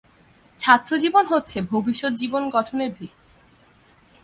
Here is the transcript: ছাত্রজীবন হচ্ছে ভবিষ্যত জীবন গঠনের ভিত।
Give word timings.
ছাত্রজীবন 0.59 1.25
হচ্ছে 1.25 1.57
ভবিষ্যত 1.71 2.13
জীবন 2.13 2.43
গঠনের 2.49 2.91
ভিত। 2.97 3.13